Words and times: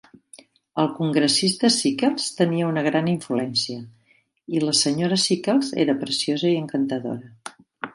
El 0.83 0.87
congressista 0.99 1.69
Sickles 1.75 2.25
tenia 2.39 2.71
una 2.71 2.85
gran 2.89 3.11
influència 3.13 3.79
i 4.57 4.67
la 4.67 4.77
senyora 4.83 5.23
Sickles 5.29 5.75
era 5.87 6.01
preciosa 6.05 6.55
i 6.57 6.61
encantadora. 6.67 7.37